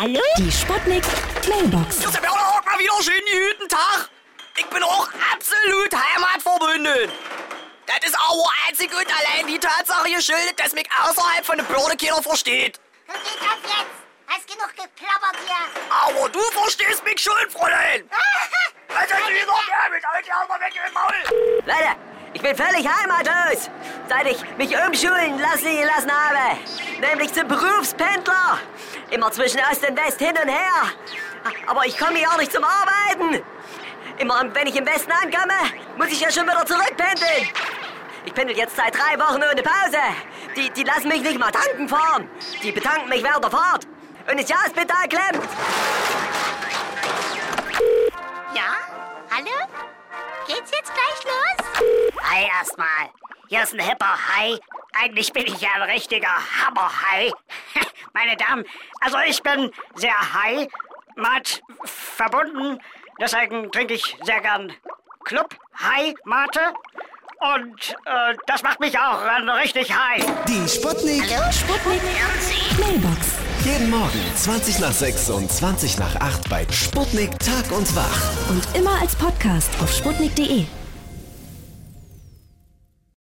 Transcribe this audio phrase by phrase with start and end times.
[0.00, 0.18] Hallo?
[0.38, 1.04] Die Sputnik
[1.46, 2.00] Mailbox.
[2.00, 4.08] Grüß Gott, auch mal wieder schönen guten Tag.
[4.56, 7.12] Ich bin auch absolut heimatverbunden.
[7.84, 11.98] Das ist auch einzig und allein die Tatsache geschuldet, dass mich außerhalb von der Börde
[11.98, 12.80] keiner versteht.
[13.08, 13.92] Hör geht auf jetzt!
[14.26, 15.82] Hast genug geplappert hier!
[15.90, 18.08] Aber du verstehst mich schon, Fräulein.
[18.92, 21.12] Also, sie noch mehr mit euch auch mal weg im Maul.
[21.64, 21.96] Leute,
[22.32, 23.70] ich bin völlig heimatlos,
[24.08, 26.58] seit ich mich umschulen lassen gelassen habe.
[27.00, 28.59] Nämlich zum Berufspendler.
[29.10, 30.92] Immer zwischen Ost und West hin und her.
[31.66, 33.42] Aber ich komme hier auch nicht zum Arbeiten.
[34.18, 35.54] Immer wenn ich im Westen ankomme,
[35.96, 37.48] muss ich ja schon wieder zurückpendeln.
[38.24, 39.98] Ich pendel jetzt seit drei Wochen ohne Pause.
[40.54, 42.28] Die, die lassen mich nicht mal tanken fahren.
[42.62, 43.86] Die betanken mich während der Fahrt.
[44.30, 45.48] Und das Gaspedal klemmt.
[48.54, 48.76] Ja?
[49.30, 49.66] Hallo?
[50.46, 52.20] Geht's jetzt gleich los?
[52.22, 53.10] Hi erstmal.
[53.48, 54.58] Hier ist ein hipper Hai.
[54.92, 57.32] Eigentlich bin ich ja ein richtiger Hammerhai.
[58.12, 58.64] Meine Damen,
[59.00, 60.68] also ich bin sehr high,
[61.16, 62.78] mat verbunden.
[63.20, 64.72] Deswegen trinke ich sehr gern
[65.24, 66.60] Club High Mate.
[67.40, 70.24] Und äh, das macht mich auch äh, richtig high.
[70.46, 71.24] Die Sputnik.
[71.50, 72.02] Sputnik
[72.78, 73.38] Mailbox.
[73.64, 78.50] Jeden Morgen 20 nach 6 und 20 nach 8 bei Sputnik Tag und Wach.
[78.50, 80.64] Und immer als Podcast auf sputnik.de.